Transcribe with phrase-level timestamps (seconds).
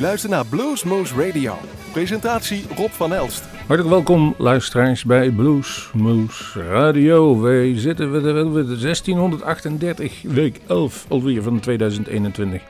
[0.00, 1.58] luistert naar Bluesmoose Radio.
[1.92, 3.44] Presentatie Rob van Elst.
[3.66, 7.40] Hartelijk welkom luisteraars bij Bluesmoose Radio.
[7.40, 12.62] Wij zitten bij de 1638, week 11 alweer van 2021.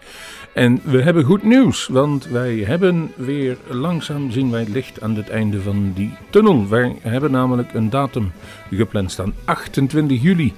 [0.55, 5.17] En we hebben goed nieuws, want wij hebben weer langzaam zien wij het licht aan
[5.17, 6.69] het einde van die tunnel.
[6.69, 8.33] Wij hebben namelijk een datum
[8.71, 10.55] gepland staan, 28 juli.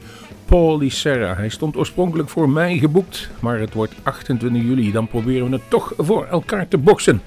[0.52, 1.34] Pauli Serra.
[1.34, 4.92] Hij stond oorspronkelijk voor mei geboekt, maar het wordt 28 juli.
[4.92, 7.22] Dan proberen we het toch voor elkaar te boksen.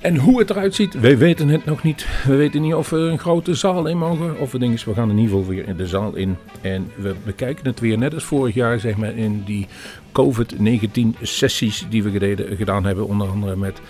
[0.00, 2.06] En hoe het eruit ziet, wij weten het nog niet.
[2.26, 4.38] We weten niet of we een grote zaal in mogen.
[4.38, 6.36] Of we dingen, we gaan in ieder geval weer in de zaal in.
[6.60, 9.66] En we bekijken het weer net als vorig jaar, zeg maar, in die
[10.12, 13.06] COVID-19 sessies die we gedaan hebben.
[13.06, 13.80] Onder andere met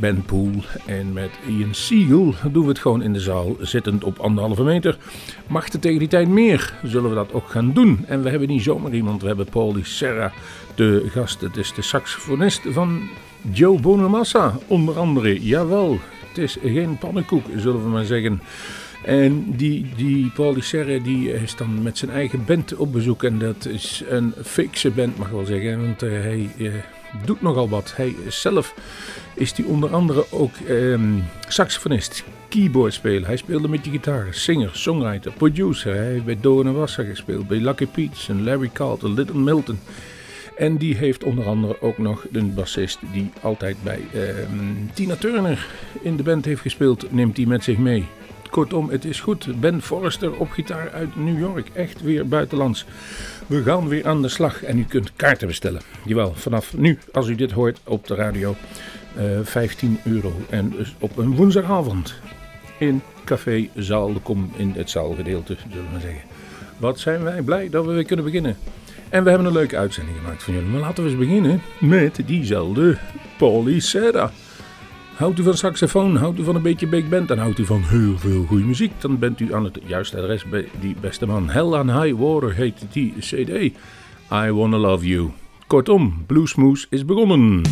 [0.00, 0.50] Ben Poel
[0.86, 2.34] en met Ian Siegel.
[2.52, 4.98] Doen we het gewoon in de zaal, zittend op anderhalve meter.
[5.46, 8.04] Mag het tegen die tijd meer, zullen we dat ook gaan doen.
[8.06, 10.32] En we hebben niet zomaar iemand, we hebben Paul Serra,
[10.74, 11.40] de gast.
[11.40, 13.08] Het is de saxofonist van
[13.52, 15.40] Joe Bonamassa, onder andere.
[15.40, 18.40] Jawel, het is geen pannenkoek, zullen we maar zeggen.
[19.04, 23.22] En die, die Paul Di Serre die is dan met zijn eigen band op bezoek.
[23.22, 25.80] En dat is een fikse band, mag wel zeggen.
[25.80, 26.72] Want uh, hij uh,
[27.24, 27.92] doet nogal wat.
[27.96, 28.74] Hij zelf
[29.34, 33.26] is die onder andere ook um, saxofonist, keyboardspeler.
[33.26, 35.94] Hij speelde met de gitaar, singer, songwriter, producer.
[35.94, 39.78] Hij heeft bij Dona Wassa gespeeld, bij Lucky Pete's en Larry Carlton, Little Milton.
[40.56, 44.20] En die heeft onder andere ook nog een bassist die altijd bij uh,
[44.94, 45.66] Tina Turner
[46.02, 48.06] in de band heeft gespeeld, neemt hij met zich mee.
[48.50, 49.60] Kortom, het is goed.
[49.60, 51.68] Ben Forrester op gitaar uit New York.
[51.72, 52.84] Echt weer buitenlands.
[53.50, 55.80] We gaan weer aan de slag en u kunt kaarten bestellen.
[56.04, 58.56] Jawel, vanaf nu, als u dit hoort op de radio,
[59.16, 60.32] uh, eh, 15 euro.
[60.50, 62.14] En dus op een woensdagavond
[62.78, 66.20] in Café Zaal, kom in het zaalgedeelte, zullen we zeggen.
[66.76, 68.56] Wat zijn wij blij dat we weer kunnen beginnen.
[69.08, 70.68] En we hebben een leuke uitzending gemaakt van jullie.
[70.68, 72.98] Maar laten we eens beginnen met diezelfde
[73.38, 74.30] Polly Serra.
[75.20, 77.82] Houdt u van saxofoon, houdt u van een beetje big band en houdt u van
[77.82, 81.50] heel veel goede muziek, dan bent u aan het juiste adres bij die beste man.
[81.50, 83.50] Hell on High Water heet die CD.
[84.32, 85.30] I Wanna Love You.
[85.66, 87.62] Kortom, Bluesmoose is begonnen.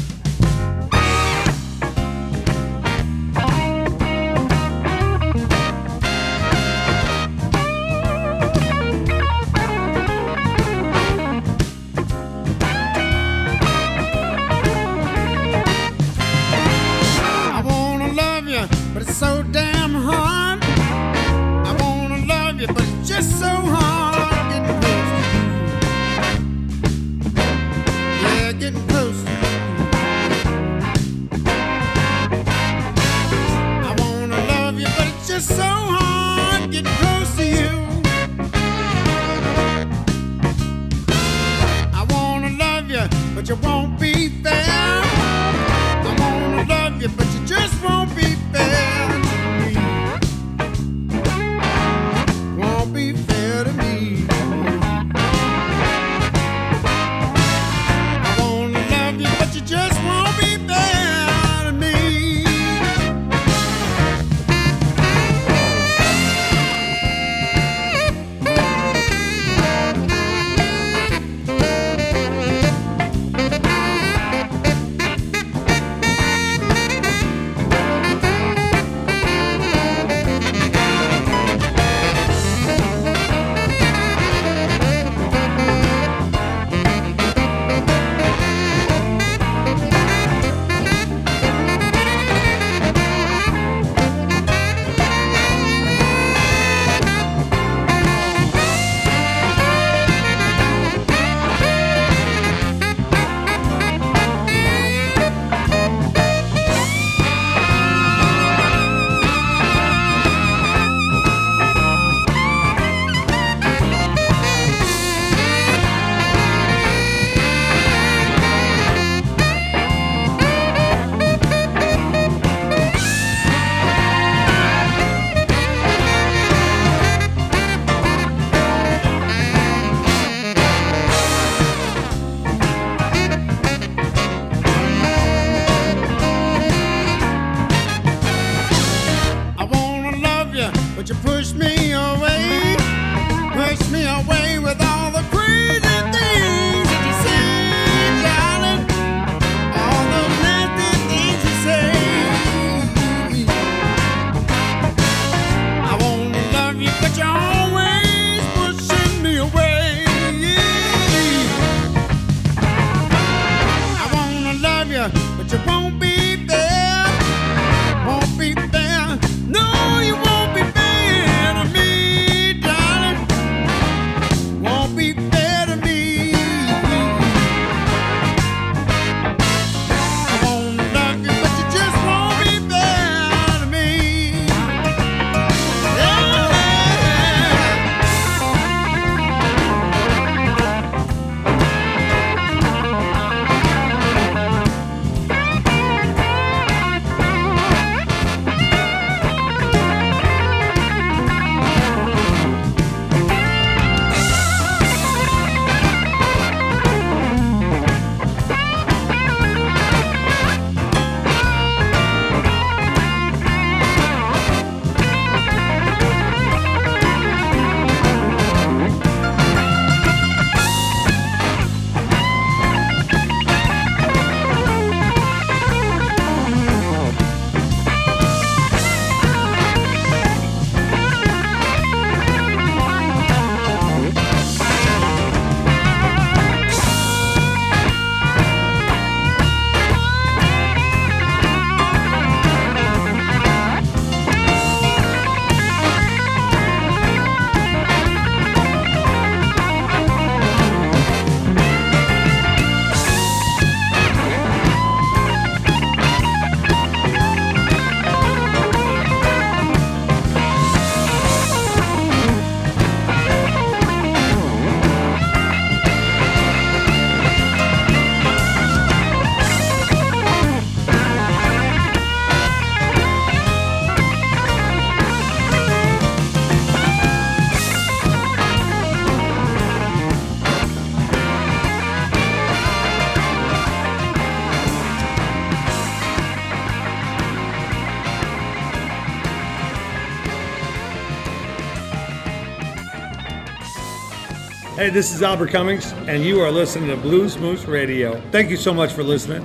[294.90, 298.23] This is Albert Cummings, and you are listening to Blues Moose Radio.
[298.31, 299.44] Thank you so much for listening.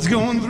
[0.00, 0.49] what's going through?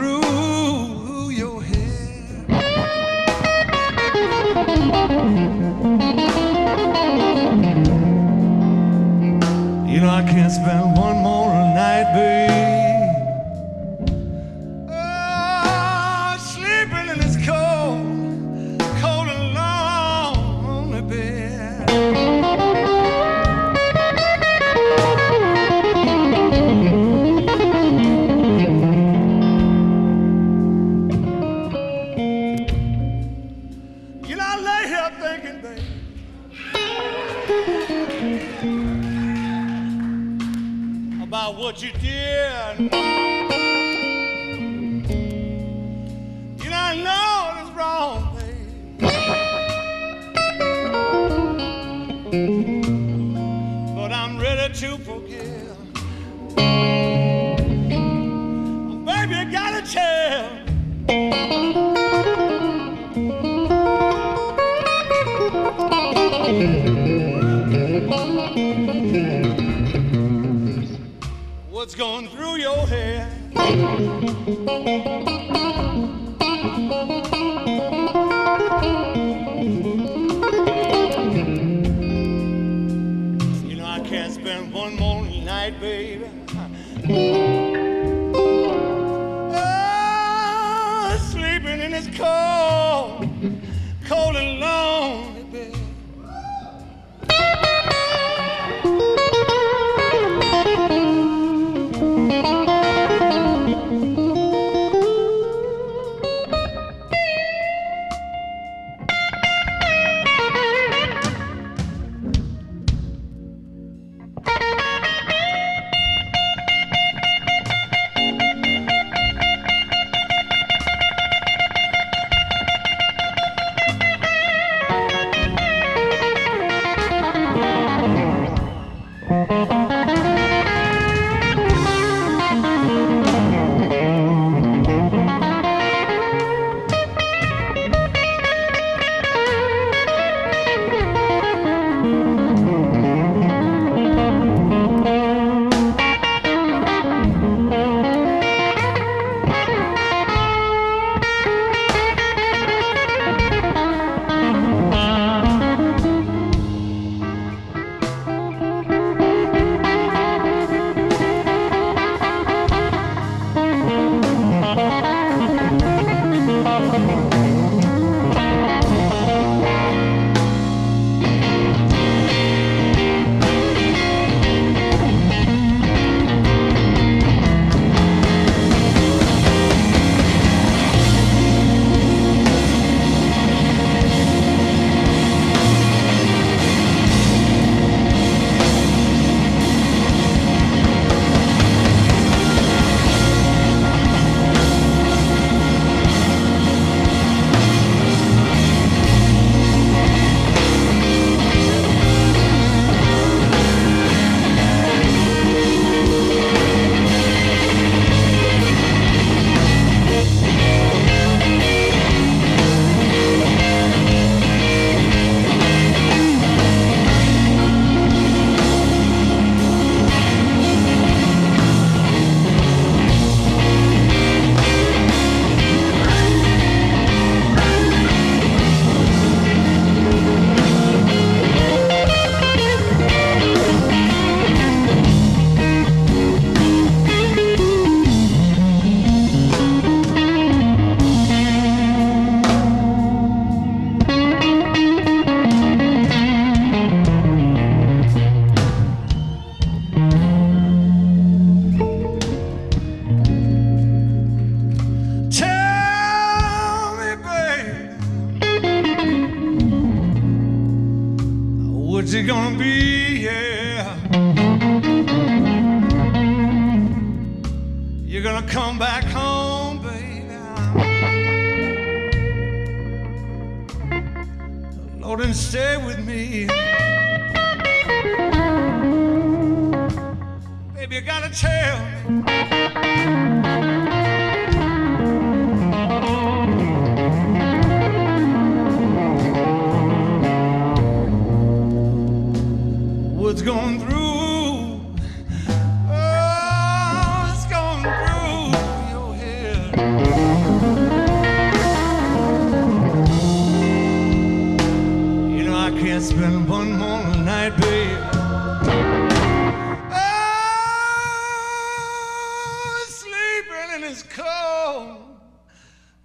[314.13, 315.19] Cold,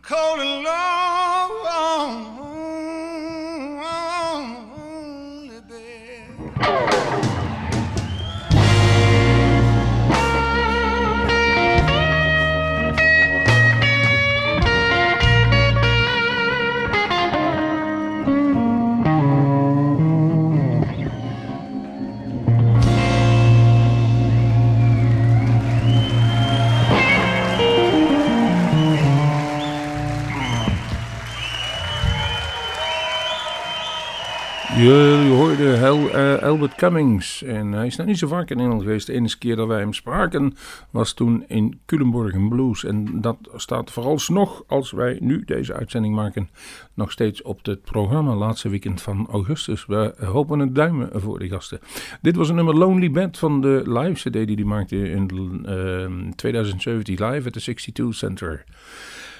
[0.02, 2.45] cold and lonely
[35.58, 37.42] Hel, eh, Albert Cummings.
[37.42, 39.06] En hij is nog niet zo vaak in Nederland geweest.
[39.06, 40.54] De enige keer dat wij hem spraken
[40.90, 42.84] was toen in Culemborg en Blues.
[42.84, 46.48] En dat staat vooralsnog, als wij nu deze uitzending maken,
[46.94, 48.34] nog steeds op het programma.
[48.34, 49.86] Laatste weekend van augustus.
[49.86, 51.80] We hopen het duimen voor de gasten.
[52.22, 55.28] Dit was een nummer Lonely Bed van de live CD die hij maakte in
[55.66, 58.64] eh, 2017 live at the 62 Center.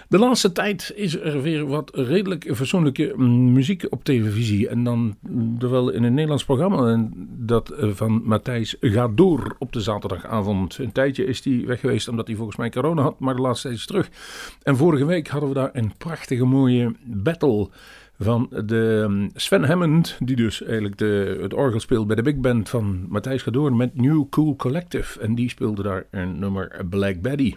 [0.08, 4.68] De laatste tijd is er weer wat redelijk fatsoenlijke mm, muziek op televisie.
[4.68, 6.92] En dan mm, wel in een Nederlands programma.
[6.92, 10.78] En dat eh, van Matthijs gaat door op de zaterdagavond.
[10.78, 13.20] Een tijdje is hij weg geweest omdat hij volgens mij corona had.
[13.20, 14.08] Maar de laatste tijd is terug.
[14.62, 17.68] En vorige week hadden we daar een prachtige mooie battle
[18.18, 22.36] van de mm, Sven Hammond, die dus eigenlijk de, het orgel speelt bij de big
[22.36, 25.20] band van Matthijs Gadoor met New Cool Collective.
[25.20, 27.54] En die speelde daar een nummer Black Betty.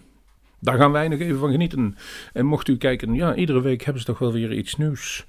[0.60, 1.98] Daar gaan wij nog even van genieten.
[2.34, 5.26] En mocht u kijken, ja, iedere week hebben ze toch wel weer iets nieuws.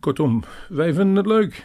[0.00, 1.64] Kortom, wij vinden het leuk.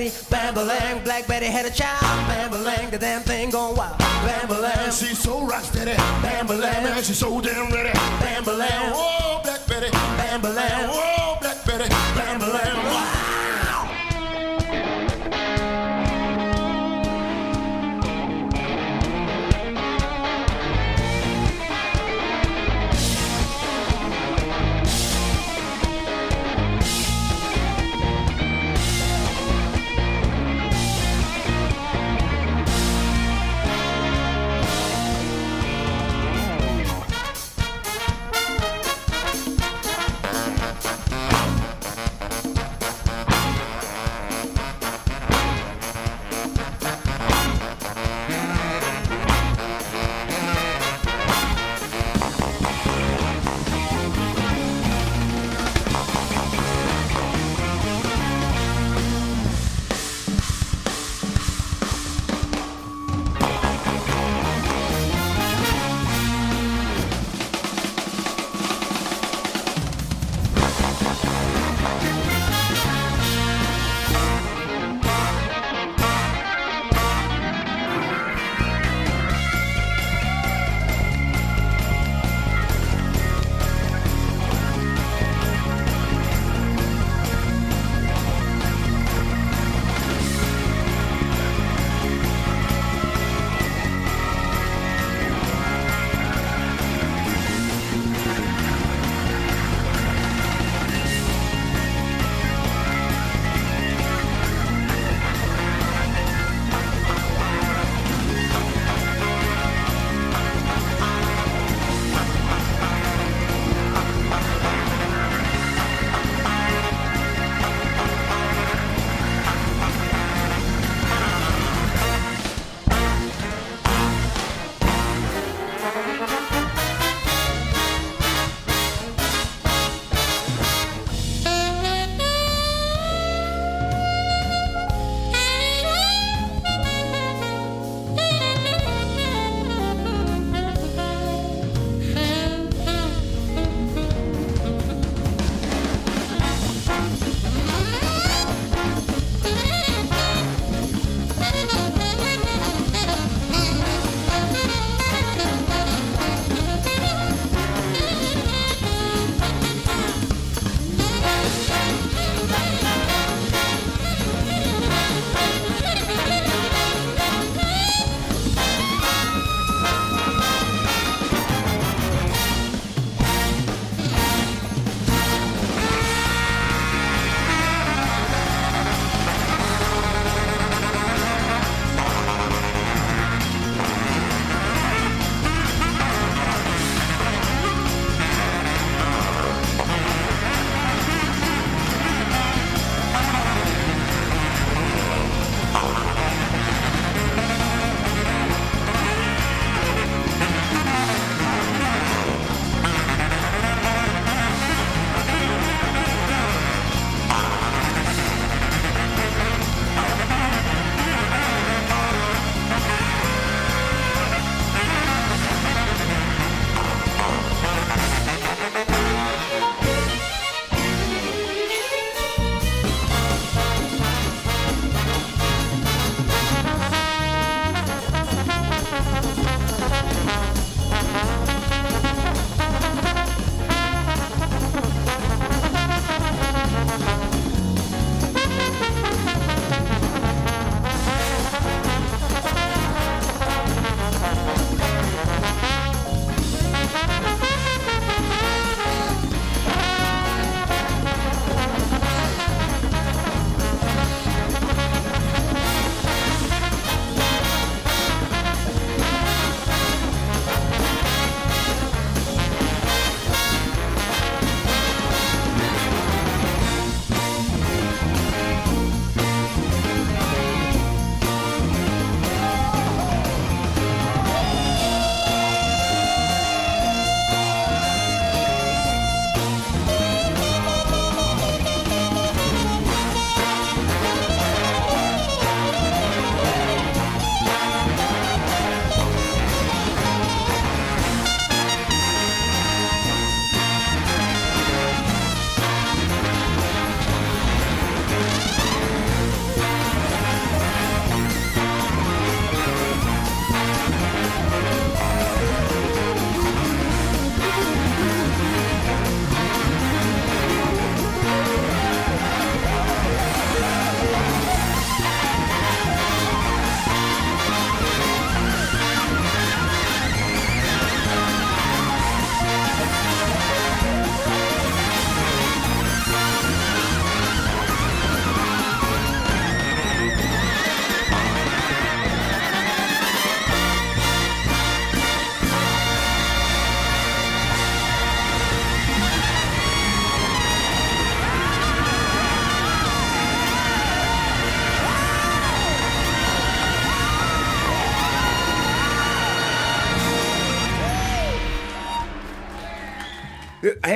[0.00, 1.04] Betty, bam-ba-lam.
[1.04, 2.90] Black Betty had a child, bam-ba-lam.
[2.90, 4.90] The damn thing gone wild, bam-ba-lam.
[4.92, 6.84] She's so rock steady, Bam-ba-lam.
[6.84, 7.92] man, she's so damn ready.
[8.20, 8.92] Bam-ba-lam.
[8.94, 10.88] Whoa, Black Betty, Bam-ba-lam.
[10.88, 12.79] whoa, Black Betty, Bam-ba-lam.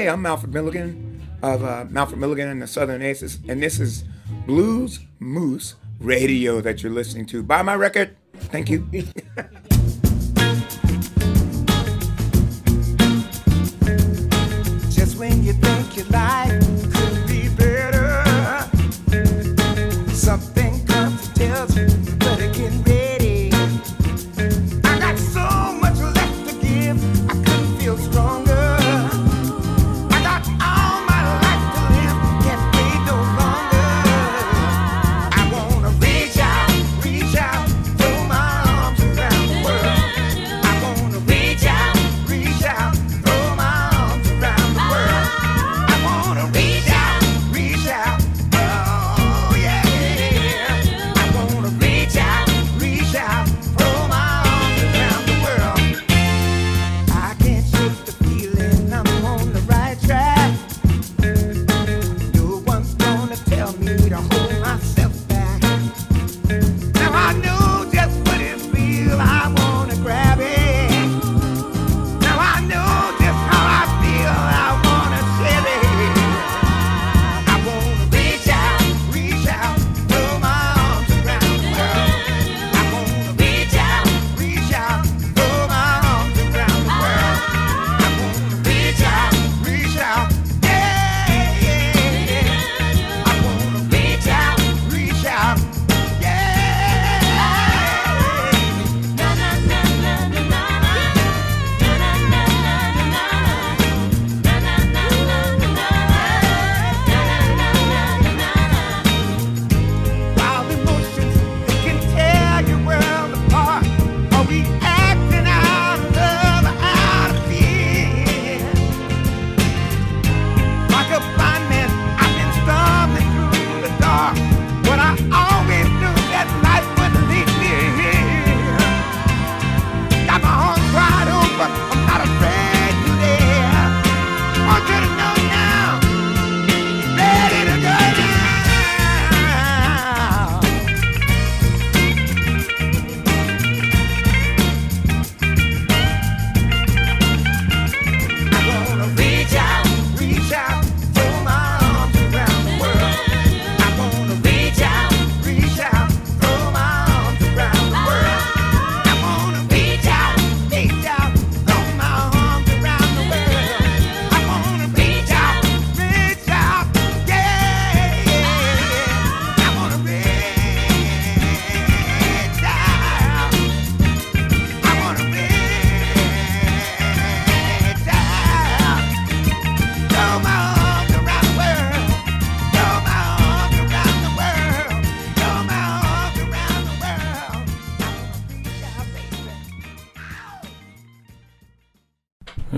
[0.05, 4.05] Hey, I'm Malford Milligan of uh, Malford Milligan and the Southern Aces, and this is
[4.47, 7.43] Blues Moose Radio that you're listening to.
[7.43, 8.15] Buy my record.
[8.35, 8.87] Thank you.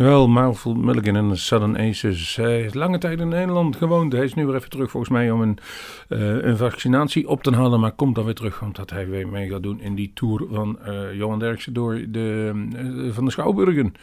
[0.06, 2.36] Wel, Mouthful Milligan en de Southern Aces.
[2.36, 4.12] Hij heeft lange tijd in Nederland gewoond.
[4.12, 5.58] Hij is nu weer even terug volgens mij om een,
[6.08, 7.80] eh, een vaccinatie op te halen.
[7.80, 10.78] Maar komt dan weer terug omdat hij weer mee gaat doen in die tour van
[10.80, 13.94] eh, Johan Derksen door de, eh, van de Schouwburgen.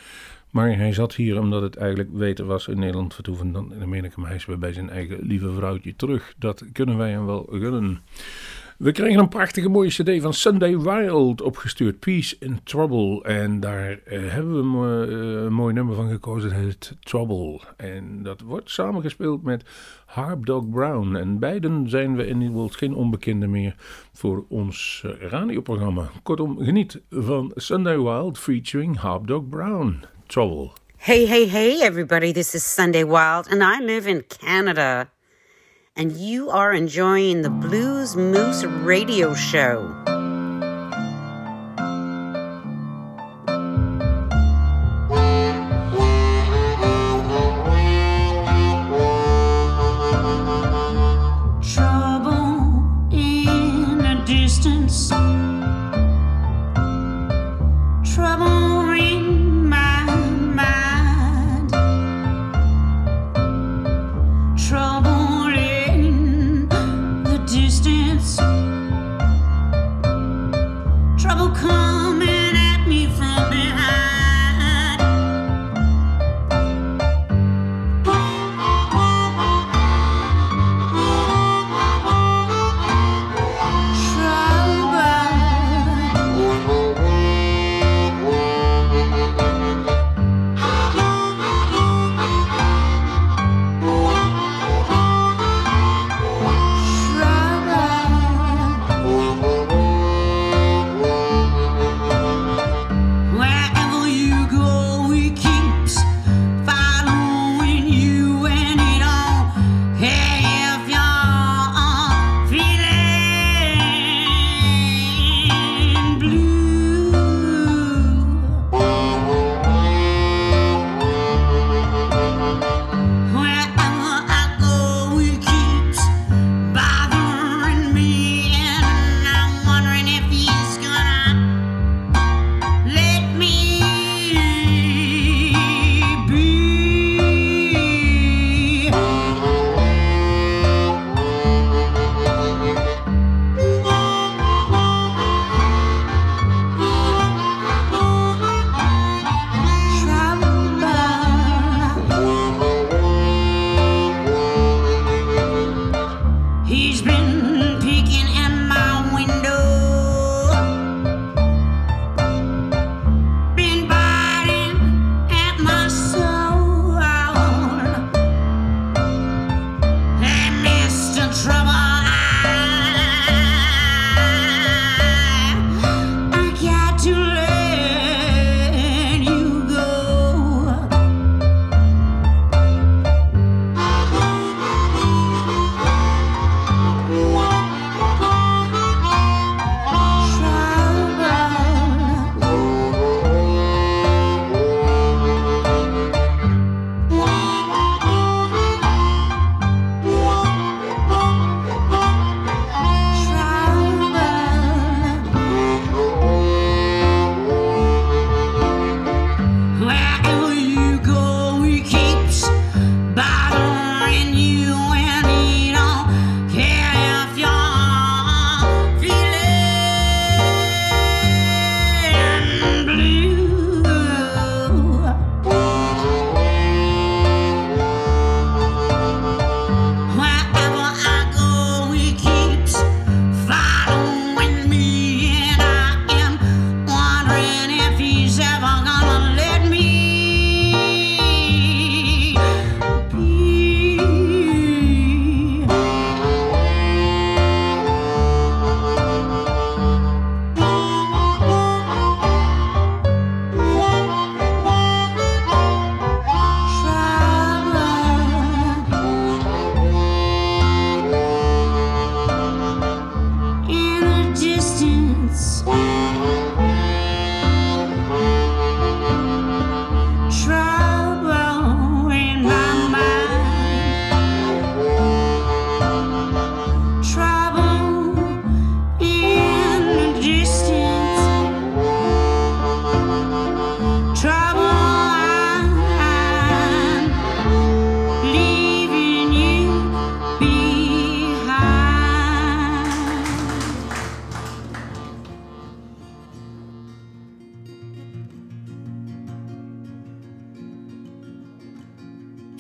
[0.50, 4.13] Maar hij zat hier omdat het eigenlijk beter was in Nederland vertoeven dan in Amerika.
[4.18, 6.34] Maar hij is weer bij zijn eigen lieve vrouwtje terug.
[6.38, 8.02] Dat kunnen wij hem wel gunnen.
[8.84, 12.00] We kregen een prachtige mooie cd van Sunday Wild opgestuurd.
[12.00, 13.24] Peace in Trouble.
[13.24, 16.52] En daar eh, hebben we eh, een mooi nummer van gekozen.
[16.52, 17.60] Het heet Trouble.
[17.78, 19.63] En dat wordt samengespeeld met
[20.06, 21.15] Harp Dog Brown.
[21.15, 23.76] En beiden zijn we in ieder geval geen onbekende meer
[24.13, 26.10] voor ons eh, radioprogramma.
[26.24, 30.06] Kortom, geniet van Sunday Wild featuring Harp Dog Brown.
[30.26, 30.72] Trouble.
[30.98, 32.32] Hey, hey, hey, everybody.
[32.32, 35.12] This is Sunday Wild, and I live in Canada.
[35.95, 40.03] And you are enjoying the Blues Moose Radio Show.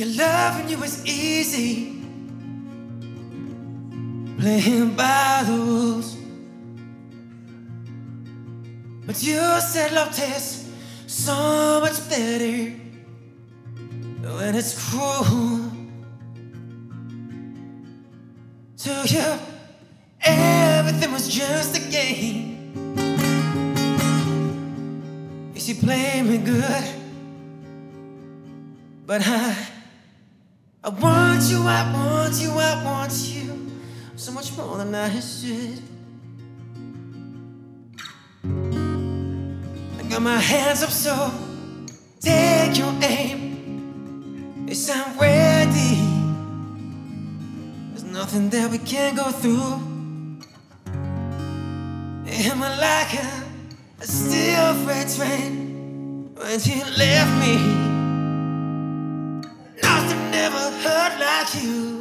[0.03, 2.03] Your loving you was easy.
[4.37, 6.17] Playing by the rules.
[9.05, 10.69] But you said love tastes
[11.07, 12.73] so much better
[14.35, 15.71] when it's cruel.
[18.79, 19.39] To you,
[20.21, 22.73] everything was just a game.
[25.53, 26.83] Yes, you played me good.
[29.05, 29.72] But I,
[30.85, 33.71] I want you, I want you, I want you
[34.17, 35.81] so much more than I should.
[38.43, 41.31] I got my hands up, so
[42.19, 44.65] take your aim.
[44.67, 46.01] Yes, I'm ready.
[47.91, 49.79] There's nothing that we can't go through.
[52.27, 53.43] Am I like a,
[54.01, 57.92] a steel freight train when you left me?
[61.23, 61.92] Like you.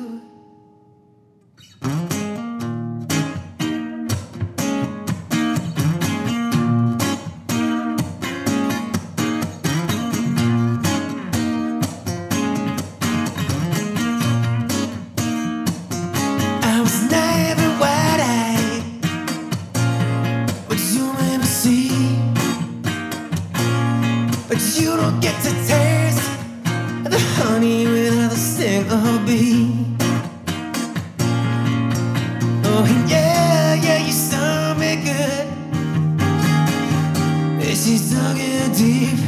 [37.65, 39.19] She's dug in deep,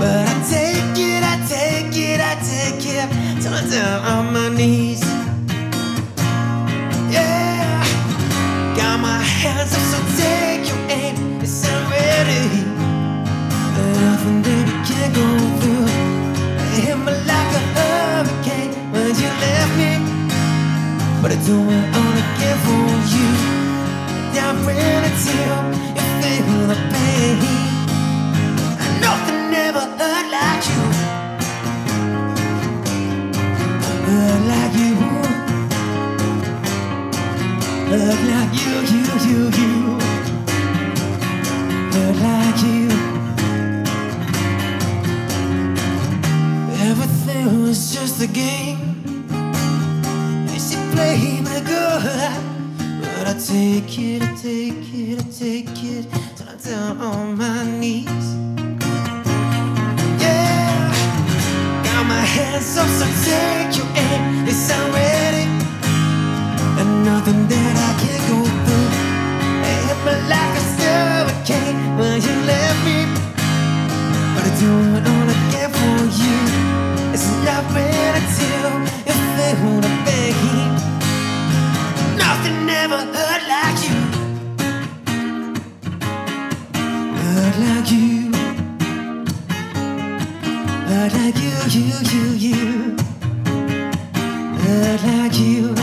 [0.00, 3.08] but I take it, I take it, I take it
[3.42, 5.00] till I'm down on my knees.
[7.12, 7.84] Yeah,
[8.74, 11.40] got my hands up, so take your aim.
[11.40, 12.64] It's I'm ready.
[13.74, 14.56] There's nothing we
[14.88, 15.26] can't go
[15.60, 15.86] through.
[16.64, 19.92] It hit me like a hurricane when you left me,
[21.22, 23.28] but I do it all again for you.
[24.34, 25.61] Yeah, I'm ready till
[38.52, 39.72] you, you, you, you.
[41.92, 42.88] Look like you.
[46.90, 48.78] Everything was just a game.
[50.72, 52.02] She played me good.
[53.02, 56.06] But I take it, I take it, I take it.
[56.36, 58.26] Till I'm down on my knees.
[60.20, 60.92] Yeah.
[61.84, 64.46] Got my hands up, so take your aim.
[64.46, 65.21] Yes, I'm ready
[66.84, 68.88] nothing that I can't go through.
[69.70, 71.78] It hit me like a hurricane
[72.24, 72.34] you
[72.86, 72.98] me,
[74.34, 74.50] but I
[75.06, 75.28] all
[75.78, 76.38] for you.
[77.14, 77.64] It's not
[80.44, 80.62] you.
[82.18, 84.00] Nothing ever hurt like you,
[87.20, 88.32] hurt like you,
[90.88, 92.96] hurt like you, you, you, you,
[94.62, 95.81] hurt like you.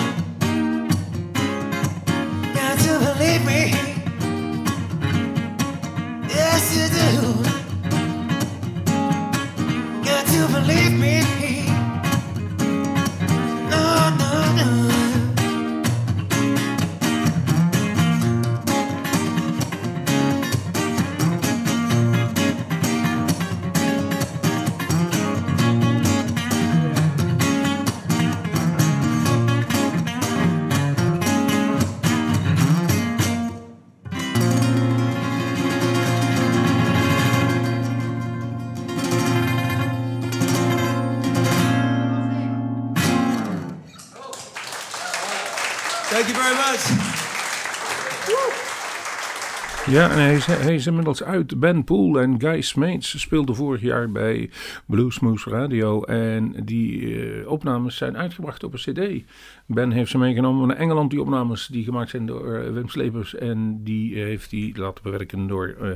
[49.90, 51.60] Ja, en hij is, hij is inmiddels uit.
[51.60, 54.50] Ben Poel en Guy Smeets speelden vorig jaar bij
[54.86, 56.04] Bluesmoose Radio.
[56.04, 59.24] En die eh, opnames zijn uitgebracht op een cd.
[59.66, 63.36] Ben heeft ze meegenomen naar Engeland, die opnames die gemaakt zijn door eh, Wim Slepers.
[63.36, 65.90] En die heeft die laten bewerken door eh,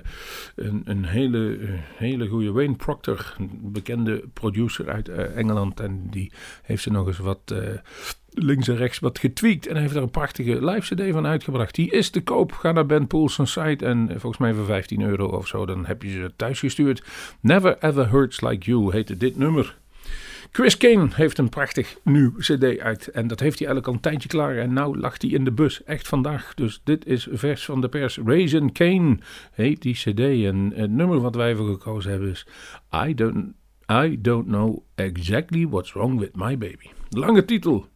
[0.55, 1.57] een, een hele,
[1.95, 5.79] hele goede Wayne Proctor, een bekende producer uit Engeland.
[5.79, 6.31] En die
[6.63, 7.53] heeft ze nog eens wat
[8.34, 11.75] links en rechts wat getweekt En heeft er een prachtige live CD van uitgebracht.
[11.75, 12.51] Die is te koop.
[12.51, 13.86] Ga naar Ben Poolson's site.
[13.86, 15.65] En eh, volgens mij voor 15 euro of zo.
[15.65, 17.03] Dan heb je ze thuis gestuurd.
[17.39, 19.75] Never Ever Hurts Like You heette dit nummer.
[20.51, 23.07] Chris Kane heeft een prachtig nieuw CD uit.
[23.07, 24.57] En dat heeft hij eigenlijk al een tijdje klaar.
[24.57, 25.84] En nou lag hij in de bus.
[25.84, 26.53] Echt vandaag.
[26.53, 28.19] Dus dit is vers van de pers.
[28.25, 29.17] Raisin Kane
[29.51, 30.19] heet die CD.
[30.19, 32.47] En het nummer wat wij voor gekozen hebben is.
[33.07, 33.53] I don't,
[33.91, 36.89] I don't know exactly what's wrong with my baby.
[37.09, 37.88] Lange titel.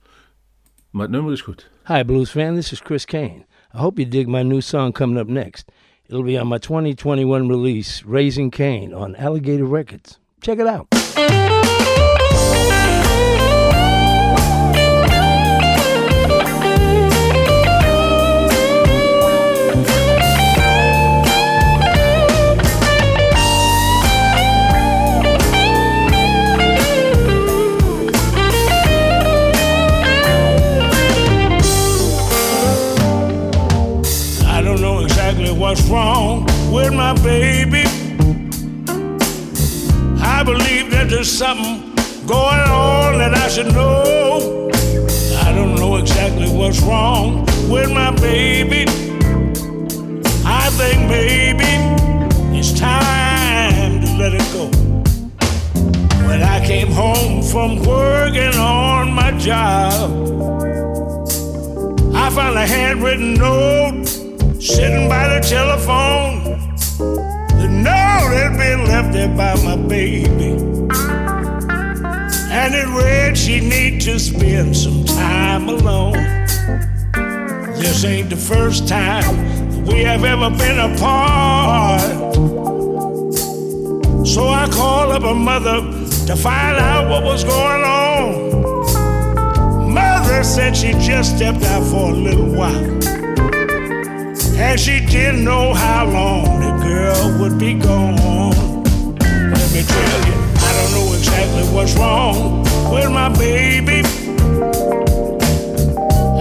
[0.97, 1.65] Mein Name is goed.
[1.85, 2.55] Hi, Blues fan.
[2.55, 3.45] This is Chris Kane.
[3.71, 5.71] I hope you dig my new song coming up next.
[6.09, 10.17] It'll be on my 2021 release, Raising Kane, on Alligator Records.
[10.41, 10.87] Check it out.
[91.37, 92.73] stepped out for a little while.
[94.57, 98.83] And she didn't know how long the girl would be gone.
[99.19, 100.33] Let me tell you,
[100.67, 104.01] I don't know exactly what's wrong with my baby.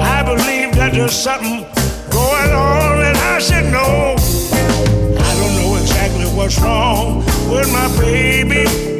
[0.00, 1.66] I believe that there's something
[2.10, 4.16] going on, and I should know.
[4.16, 7.18] I don't know exactly what's wrong
[7.50, 8.95] with my baby.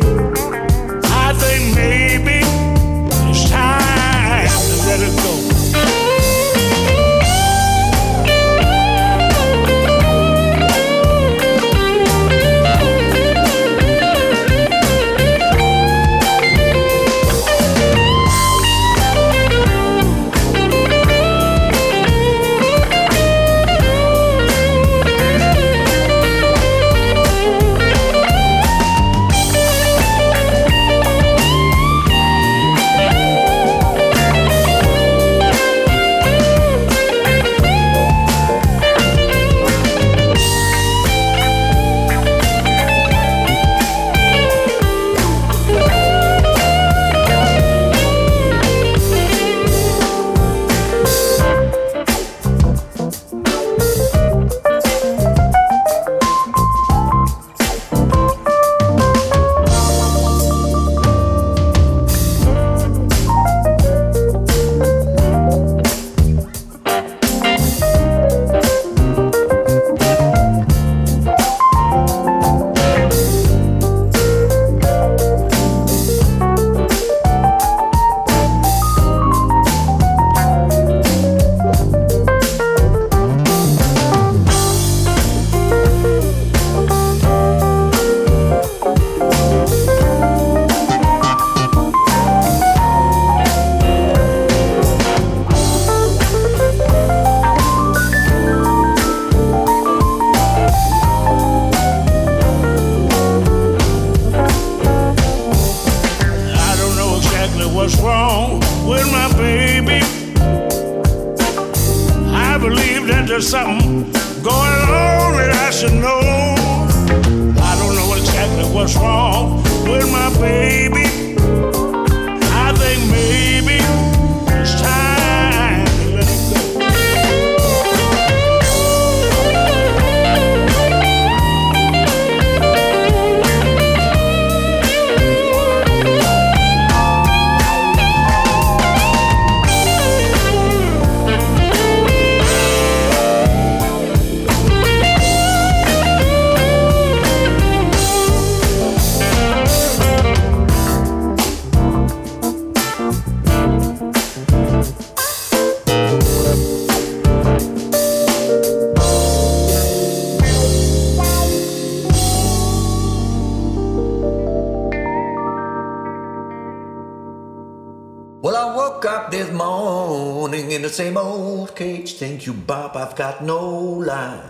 [172.17, 173.61] thank you, Bob, I've got no
[174.01, 174.41] life.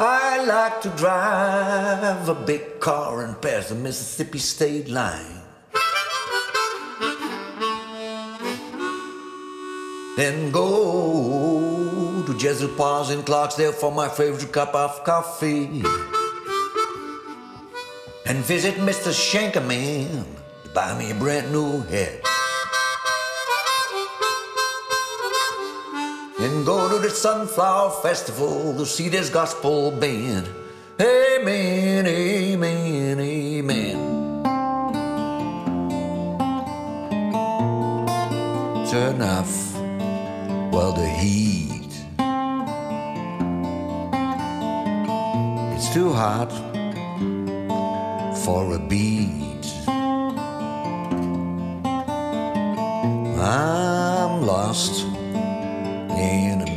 [0.00, 5.42] I like to drive a big car and pass the Mississippi state line.
[10.16, 15.82] Then go to Jesuit Paws in Clarksdale for my favorite cup of coffee.
[18.26, 19.14] And visit Mr.
[19.14, 20.24] Shankerman
[20.64, 22.22] to buy me a brand new head.
[26.40, 30.48] And go to the Sunflower Festival to see this gospel band.
[31.00, 33.96] Amen, amen, amen.
[38.88, 39.74] Turn off
[40.72, 41.90] while the heat.
[45.74, 46.52] It's too hot
[48.44, 49.66] for a beat.
[53.40, 55.17] I'm lost
[56.18, 56.67] in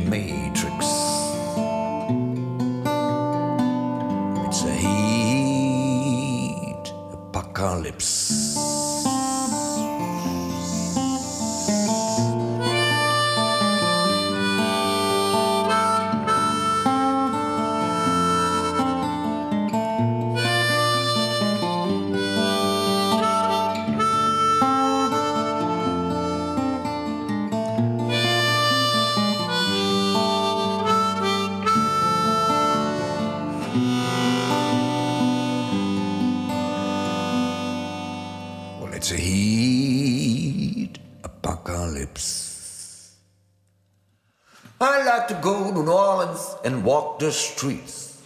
[47.22, 48.20] the streets.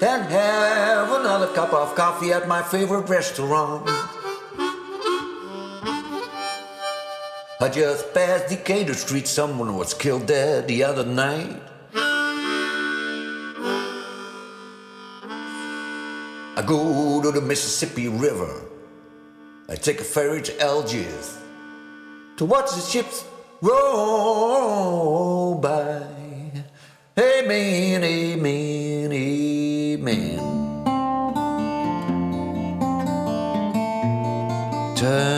[0.00, 3.82] Then have another cup of coffee at my favorite restaurant.
[7.60, 9.28] I just passed Decatur Street.
[9.28, 11.60] Someone was killed there the other night.
[16.56, 18.62] I go to the Mississippi River.
[19.68, 21.36] I take a ferry to Algiers
[22.38, 23.26] to watch the ships
[23.62, 26.02] roll by.
[27.18, 30.38] Amen, amen, amen.
[34.96, 35.29] Turn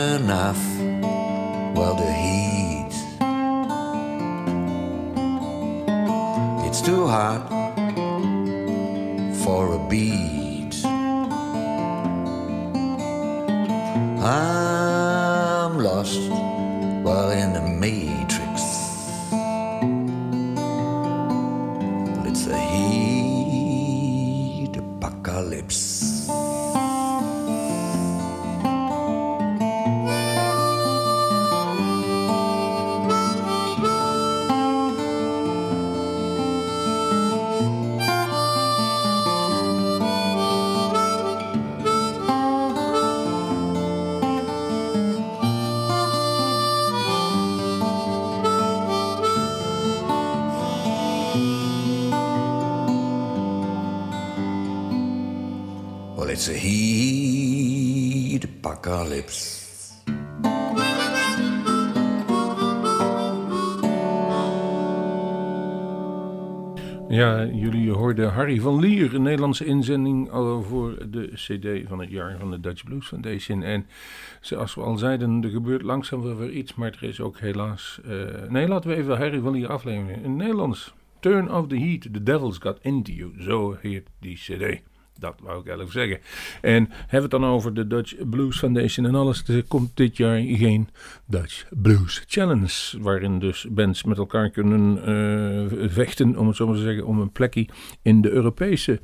[17.03, 18.31] Well, in the mead
[68.13, 70.29] hoorden Harry van Lier, een Nederlandse inzending
[70.61, 73.63] voor de CD van het jaar van de Dutch Blues Foundation.
[73.63, 73.85] En
[74.41, 77.99] zoals we al zeiden, er gebeurt langzaam weer iets, maar er is ook helaas.
[78.05, 80.23] eh, nee, laten we even Harry van Lier afleveren.
[80.23, 80.93] In Nederlands.
[81.19, 83.33] Turn of the Heat, The Devil's Got Into You.
[83.39, 84.81] Zo heet die CD.
[85.19, 86.19] Dat wou ik even zeggen.
[86.61, 89.47] En hebben we het dan over de Dutch Blues Foundation en alles.
[89.47, 90.89] Er komt dit jaar geen
[91.25, 92.99] Dutch Blues Challenge.
[92.99, 97.31] Waarin dus bands met elkaar kunnen eh, vechten, om zo maar te zeggen, om een
[97.31, 97.67] plekje
[98.01, 98.99] in de Europese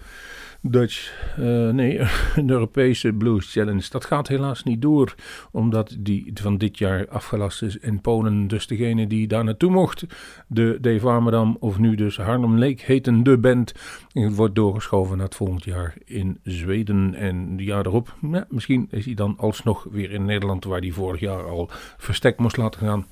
[0.62, 1.98] Dutch, eh, nee,
[2.46, 3.84] de Europese Blues Challenge.
[3.90, 5.16] Dat gaat helaas niet door,
[5.52, 8.48] omdat die van dit jaar afgelast is in Polen.
[8.48, 10.06] Dus degene die daar naartoe mocht,
[10.48, 13.74] de Dave Warmerdam, of nu dus Harlem Lake heten de band,
[14.14, 17.14] wordt doorgeschoven naar het volgend jaar in Zweden.
[17.16, 18.16] En het jaar erop,
[18.50, 22.58] misschien is hij dan alsnog weer in Nederland, waar hij vorig jaar al verstek moest
[22.58, 23.06] laten gaan.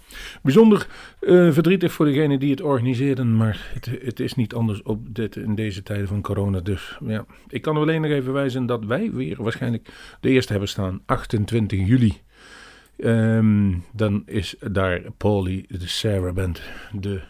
[0.43, 0.88] Bijzonder
[1.20, 5.36] eh, verdrietig voor degene die het organiseerden, maar het, het is niet anders op dit,
[5.36, 6.60] in deze tijden van corona.
[6.60, 10.70] Dus ja, ik kan alleen nog even wijzen dat wij weer waarschijnlijk de eerste hebben
[10.70, 12.22] staan, 28 juli.
[12.98, 16.62] Ehm, dan is daar Paulie, de Sarah Band,
[16.92, 17.22] de,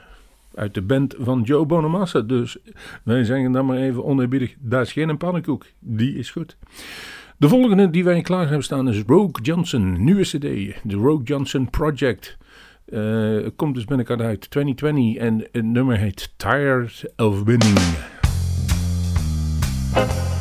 [0.56, 2.22] uit de band van Joe Bonamassa.
[2.22, 2.58] Dus
[3.04, 6.58] wij zeggen dan maar even oneerbiedig, daar is geen pannenkoek, die is goed.
[7.38, 10.42] De volgende die wij klaar hebben staan is Rogue Johnson, nieuwe cd,
[10.84, 12.38] de Rogue Johnson Project.
[12.86, 17.78] Eh, komt dus binnenkort uit 2020 en het nummer heet Tired of Winning.
[19.98, 20.37] thank you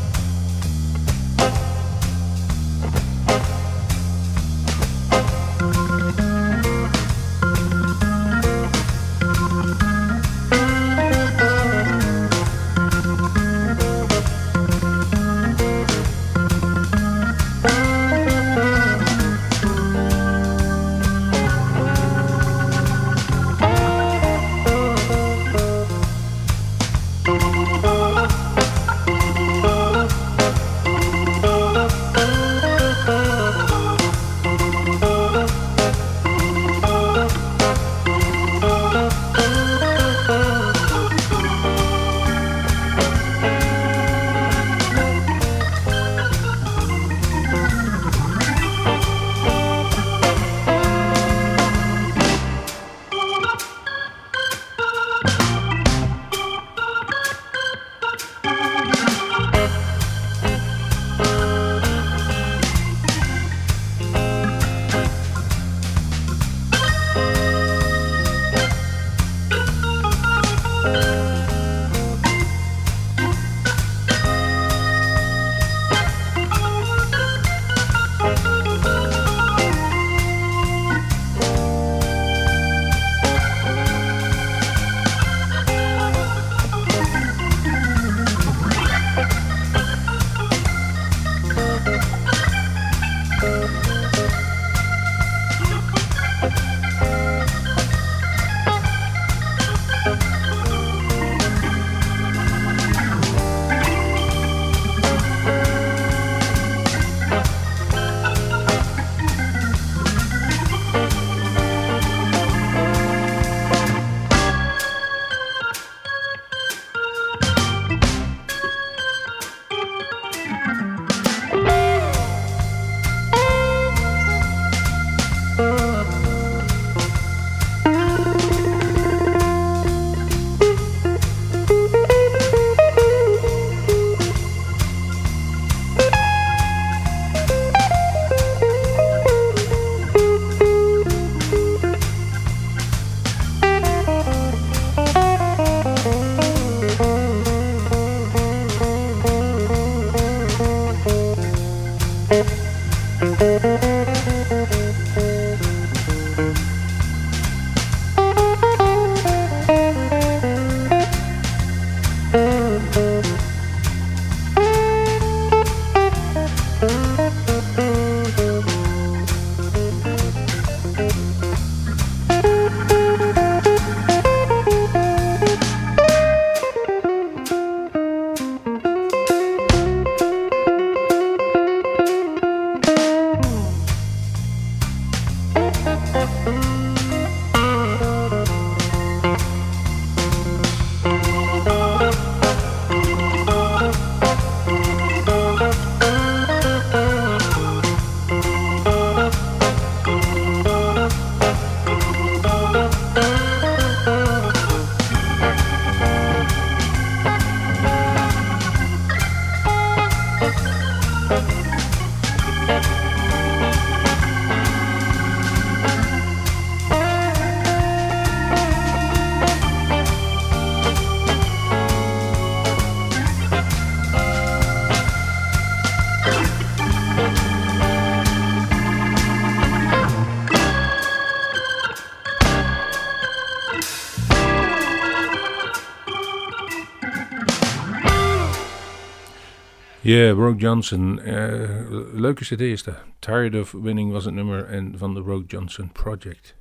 [240.06, 241.20] Yeah, Rogue Johnson.
[241.20, 241.68] Eh,
[242.12, 242.94] leuke cd is dat.
[243.18, 246.54] Tired of Winning was het nummer en van de Rogue Johnson Project.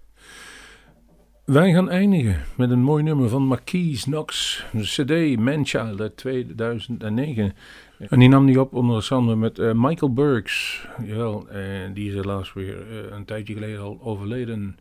[1.43, 4.63] Wij gaan eindigen met een mooi nummer van Marquise Knox.
[4.81, 7.53] Cd Manchild uit 2009.
[7.99, 10.85] En die nam die op onder samen met eh, Michael Burks.
[11.03, 14.77] Jawel, en die is helaas weer eh, een tijdje geleden al overleden.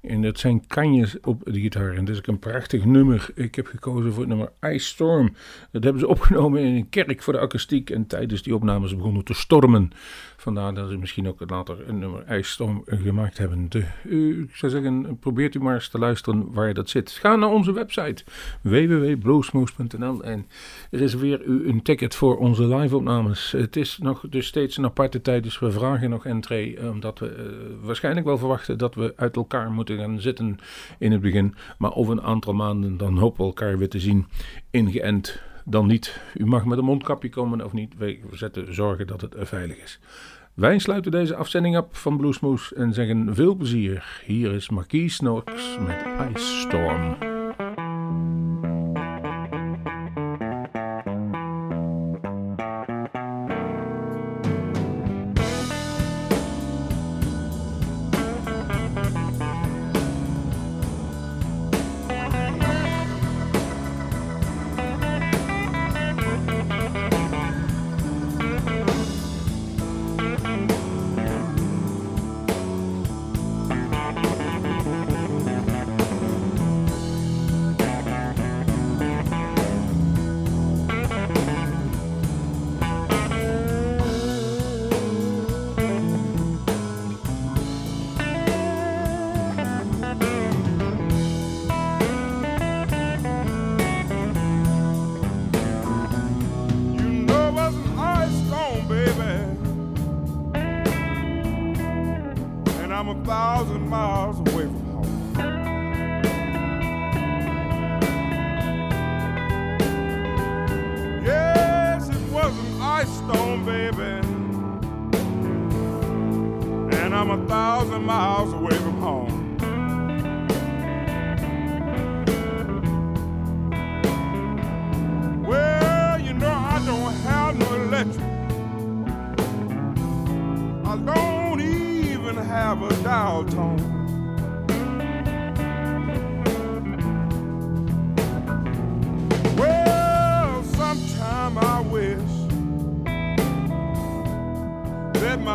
[0.00, 1.94] En dat zijn kanjes op de gitaar.
[1.94, 3.28] En dat is een prachtig nummer.
[3.34, 5.34] Ik heb gekozen voor het nummer Ice Storm.
[5.72, 7.90] Dat hebben ze opgenomen in een kerk voor de akoestiek.
[7.90, 9.90] En tijdens die opnames begonnen te stormen.
[10.36, 13.66] Vandaar dat ze misschien ook later een nummer Ice Storm gemaakt hebben.
[13.68, 13.84] De,
[14.48, 17.10] ik zou zeggen, probeert u maar eens te luisteren waar dat zit.
[17.10, 18.24] Ga naar onze website
[18.60, 20.46] www.bluesmoose.nl en
[20.90, 23.52] reserveer u een ticket voor onze live-opnames.
[23.52, 27.28] Het is nog dus steeds een aparte tijd, dus we vragen nog entree, omdat we
[27.28, 27.44] eh,
[27.80, 30.58] waarschijnlijk wel verwachten dat we uit elkaar moeten gaan zitten
[30.98, 31.54] in het begin.
[31.78, 34.26] Maar over een aantal maanden dan hopen we elkaar weer te zien
[34.70, 36.20] ingeënt dan niet.
[36.34, 37.94] U mag met een mondkapje komen of niet.
[37.96, 40.00] Wij zetten zorgen dat het eh, veilig is.
[40.54, 44.22] Wij sluiten deze afzending af van Bluesmoes en zeggen veel plezier.
[44.24, 46.04] Hier is Marquis Knox met
[46.34, 47.35] Ice Storm.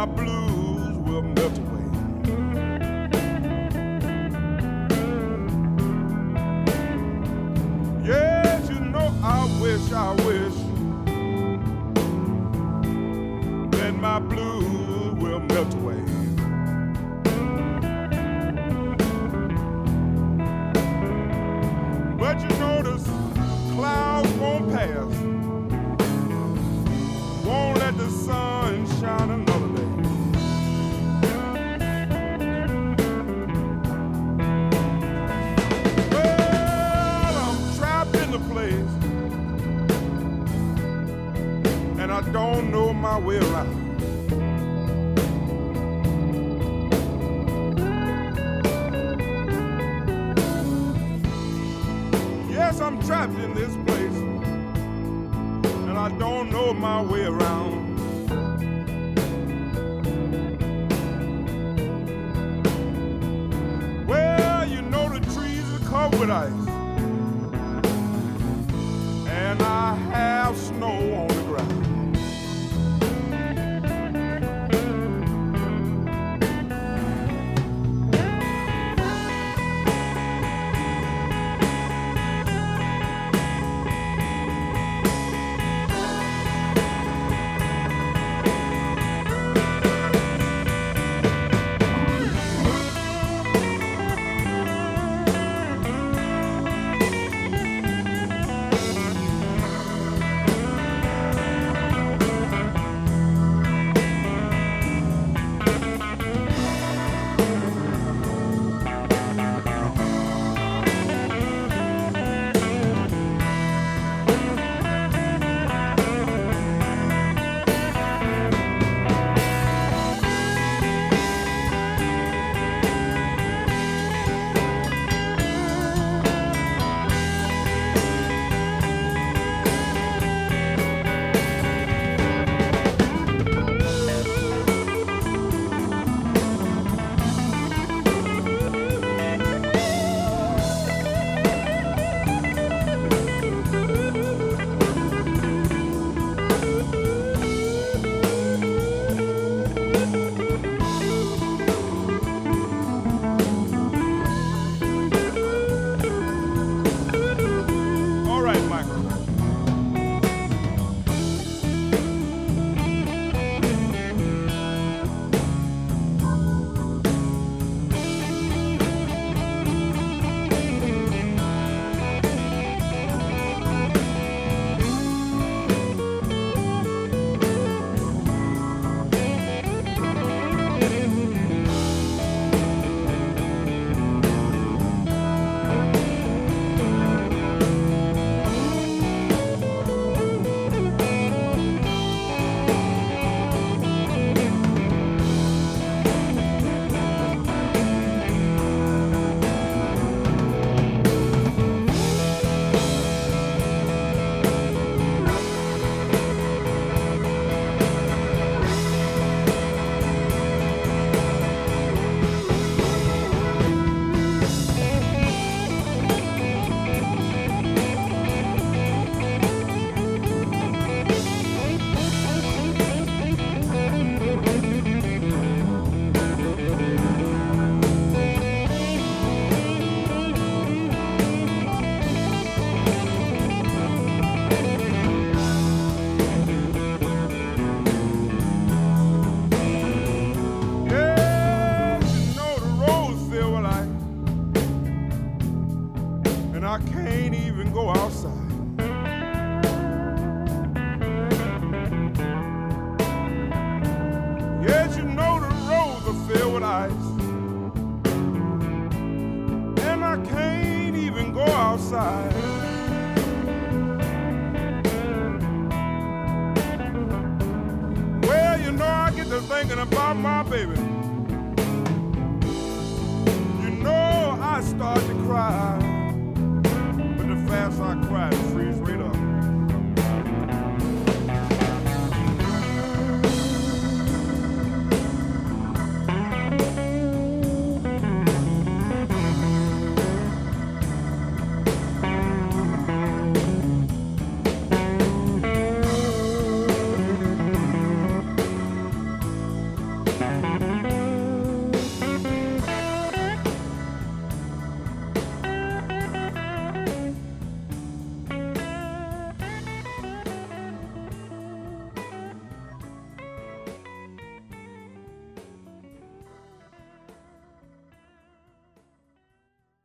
[0.01, 1.70] My blues will melt